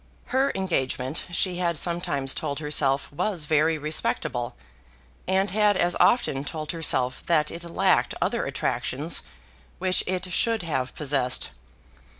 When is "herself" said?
2.57-3.11, 6.71-7.23